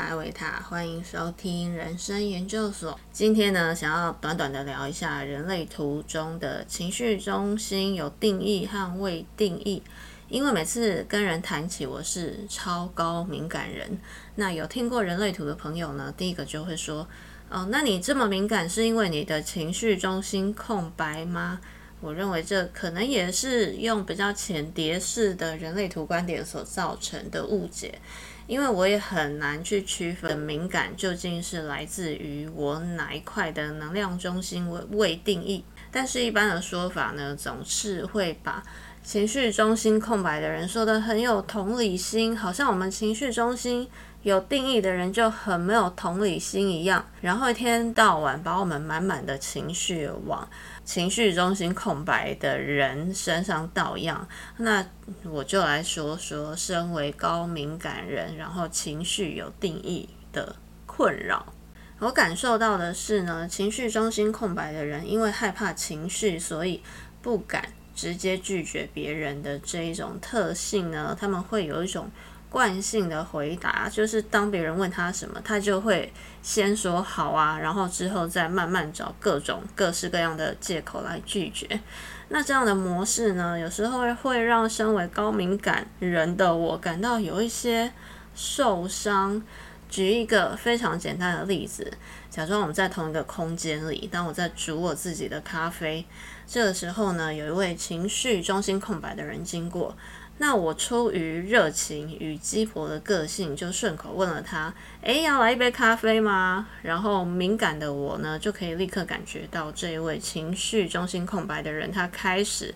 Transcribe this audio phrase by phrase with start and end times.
[0.00, 2.98] 艾维塔，欢迎收听人生研究所。
[3.12, 9.82] 今天呢，想要短短的聊一下人类图中的情绪中心有定义和未定义。
[10.30, 13.98] 因为每次跟人谈起我是超高敏感人，
[14.36, 17.06] 那有听过人类图的朋友呢，第一个就会说：
[17.50, 21.60] 哦，那你这么敏感是因为你的情绪中心空白吗？
[22.00, 27.98] 我认为这可能也是用比较浅碟式的人类图观点所造成的误解。
[28.46, 38.60] 因为我也很难去区分敏感究竟是来自于我哪一块的能量中心未未定义，但是一般的说法呢，总是会把
[39.04, 43.88] 情绪中心空白的人说的很有同理心，好像我们情绪中心。
[44.22, 50.46] 有定义的人就很没有同理心一样，然后一天到晚把我们满满的情绪往
[50.84, 54.28] 情绪中心空白的人身上倒样。
[54.58, 54.84] 那
[55.24, 61.46] 我就来说说，身为高敏感人，然后情绪有定义的困扰。
[61.98, 66.82] 我感受到的是呢，情绪中心空白的人，因为害怕情绪，所以
[67.22, 72.10] 不敢直接拒绝别人的这一种特性呢，他们会有一种。
[72.50, 76.12] 惯性的回答就是，当别人问他什么，他就会
[76.42, 81.80] 先说好啊，然后之后再慢慢找各种各式各样的借口来拒绝。
[82.28, 87.92] 那这样的模式呢，有时候会让身为高敏感人的我感到有一些
[88.34, 89.40] 受伤。
[89.88, 91.92] 举一个非常简单的例子，
[92.30, 96.06] 假装我们在同一个空间里，当我在煮我自己的咖啡，
[96.46, 99.96] 这个时候呢，有一位情绪中心空白的人经过。
[100.42, 104.72] 那我出于热情与鸡婆的个性，就顺口问了他
[105.04, 112.74] ：“诶，要来一杯咖啡吗？”然后敏感的我呢，就可以立刻感觉到这一位情绪中心空白的人，他开始。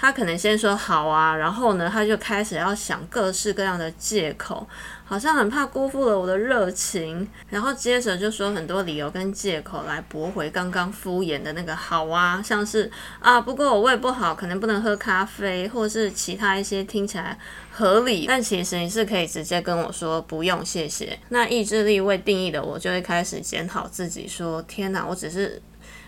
[0.00, 4.64] 他可能先说好啊，然后呢，他就开始要想各式各样的借口，
[5.04, 12.88] 好像很怕辜负了我的热情，然后接着就说很多理由跟借口来驳回刚刚敷衍的那个好啊，像是
[13.18, 17.36] 啊，不过我胃不好，可能不能喝咖啡，或是其他一些听起来
[17.72, 21.18] 合理，但其实你是可以直接跟我说不用谢谢。
[21.30, 25.60] 那意志力未定义的我就会开始检讨自己，说天哪，我只是。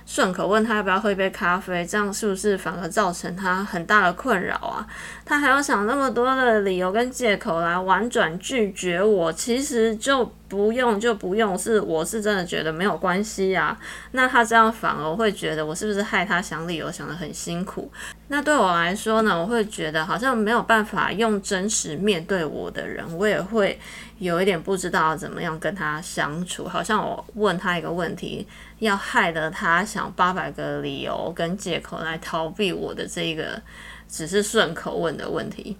[0.06, 4.86] 顺口问他要不要喝一杯咖啡，这样是不是反而造成他很大的困扰啊？
[5.24, 13.78] 他还要想那么多的理由跟借口来婉转拒绝我，其实就不用就不用，是我是真的觉得没有关系呀。
[14.10, 17.90] 那他这样反而会觉得我是不是害他想理由想得很辛苦？
[18.28, 23.78] 那对我来说呢，我会觉得好像没有办法用真实面对我的人，我也会
[24.18, 26.66] 有一点不知道怎么样跟他相处。
[26.68, 28.46] 好像我问他一个问题。
[28.80, 33.60] 要害得他想八百个理由跟借口来逃避我的这个
[34.08, 35.76] 只是顺口问的问题，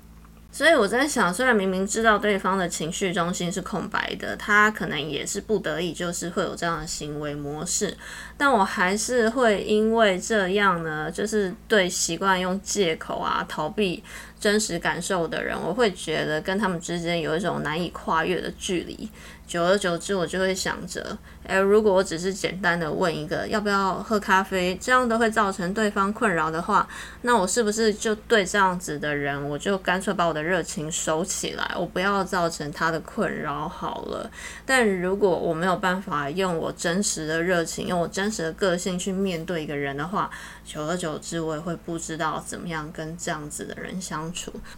[0.53, 7.97] 所以我在想，虽然明明知道对方的情绪中心是空白的，他可能也是不得已，就是会有这样的行为模式，
[8.37, 14.03] 但我还是会因为这样呢，就是对习惯用借口啊逃避
[14.41, 19.09] 真实感受的人，我会觉得跟他们之间有一种难以跨越的距离。
[19.47, 26.87] 久而久之，我就会想着，诶，如果我只是简单的问一个要不要喝咖啡，这样都会造成对方困扰的话，
[27.23, 34.31] 那我是不是就对这样子的人，我就干脆把我的热情收起来，我不要造成他的困扰好了。
[34.65, 40.31] 但如果我没有办法用我真实的热情，用我真实的个性去面对一个人的话，
[40.65, 44.30] 久而久之，我也会不知道怎么样跟这样子的人相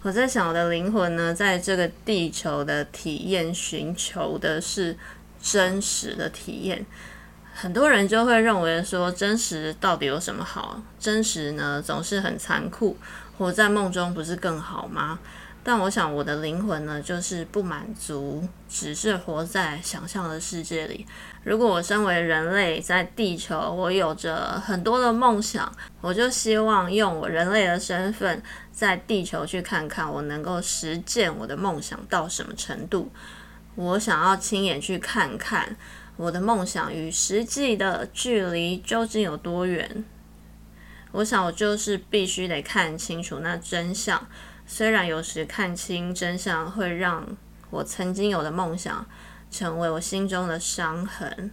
[0.03, 4.61] 我在想，我的灵魂呢，在这个地球的体验寻求的。
[4.61, 4.97] 是
[5.43, 6.87] 真实的体验，
[7.53, 10.81] 很多人就会认为说，真实到底有什么好？
[11.01, 12.97] 真实呢，总是很残酷。
[13.37, 15.19] 活在梦中不是更好吗？
[15.65, 21.07] 但我想，我的灵魂呢，就是不满足，只是活在想象的世界里。
[21.45, 28.43] 如果我身为人类，在地球，我有着很多的梦想，我就希望用我人类的身份，
[28.73, 33.13] 在地球去看看，我能够实践我的梦想到什么程度。
[33.77, 35.77] 我想要亲眼去看看
[36.17, 40.05] 我的梦想与实际的距离究竟有多远。
[41.13, 44.27] 我想，我就是必须得看清楚那真相。
[44.67, 47.37] 虽然有时看清真相会让
[47.71, 49.07] 我曾经有的梦想
[49.51, 51.51] 成为我心中的伤痕，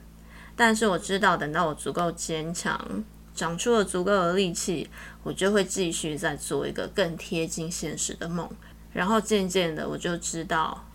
[0.56, 3.04] 但是我知道，等到我足够坚强，
[3.36, 4.90] 长出了足够的力气，
[5.24, 8.50] 我就会继续再做一个更贴近现实的梦。
[8.92, 10.86] 然后渐渐的，我就知道。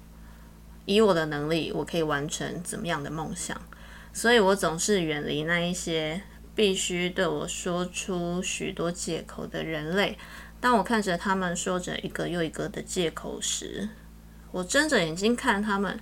[0.86, 3.58] 以我的能力，我可以完成怎么样的梦想？
[4.12, 6.20] 所以我总是远离那一些
[6.54, 10.18] 必须对我说出许多借口的人类。
[10.64, 13.86] 当我看着他们说着一个又一个的借口时，
[14.50, 16.00] 我睁着眼睛看他们，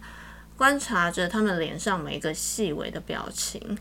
[0.57, 3.77] 观察着他们脸上每一个细微的表情。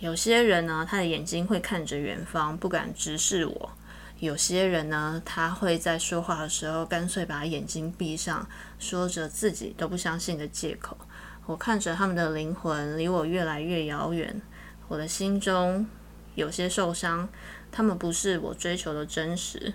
[0.00, 3.70] 有些人呢，他的眼睛会看着远方，不敢直视我；
[4.18, 8.46] 有些人呢，他会在说话的时候干脆把眼睛闭上，
[8.78, 10.98] 说着自己都不相信的借口。
[11.46, 14.42] 我看着他们的灵魂离我越来越遥远，
[14.86, 15.86] 我的心中
[16.34, 17.26] 有些受伤。
[17.72, 19.72] 他们不是我追求的真实。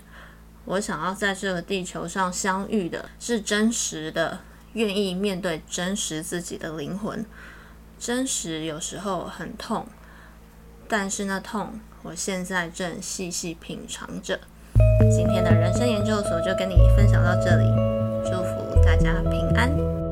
[0.66, 4.40] 我想要在这个地球上相遇的是真实的，
[4.74, 7.24] 愿意面对真实自己的灵魂。
[7.98, 9.86] 真实有时候很痛。
[10.88, 14.38] 但是那痛，我现在正细细品尝着。
[15.10, 17.64] 今天的人生研究所就跟你分享到这里，
[18.24, 20.05] 祝福大家平安。